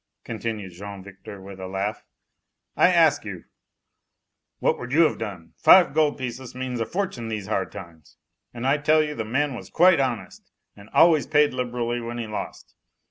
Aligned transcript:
continued 0.23 0.71
Jean 0.71 1.03
Victor 1.03 1.39
with 1.39 1.59
a 1.59 1.67
laugh, 1.67 2.03
"I 2.75 2.87
ask 2.91 3.23
you, 3.23 3.43
what 4.57 4.79
would 4.79 4.91
you 4.91 5.01
have 5.03 5.19
done? 5.19 5.53
Five 5.57 5.93
gold 5.93 6.17
pieces 6.17 6.55
means 6.55 6.79
a 6.79 6.87
fortune 6.87 7.27
these 7.27 7.45
hard 7.45 7.71
times, 7.71 8.17
and 8.51 8.65
I 8.65 8.79
tell 8.79 9.03
you 9.03 9.13
the 9.13 9.23
man 9.23 9.53
was 9.53 9.69
quite 9.69 9.99
honest 9.99 10.49
and 10.75 10.89
always 10.89 11.27
paid 11.27 11.53
liberally 11.53 12.01
when 12.01 12.17
he 12.17 12.25
lost. 12.25 12.73